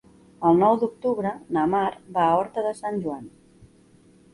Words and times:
El 0.51 0.55
nou 0.63 0.79
d'octubre 0.83 1.35
na 1.59 1.67
Mar 1.75 1.85
va 2.19 2.27
a 2.31 2.35
Horta 2.41 2.67
de 2.71 2.77
Sant 2.83 3.03
Joan. 3.07 3.33